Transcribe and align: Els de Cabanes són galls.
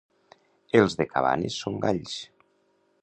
Els 0.79 0.95
de 1.01 1.07
Cabanes 1.11 1.59
són 1.65 1.77
galls. 1.85 2.17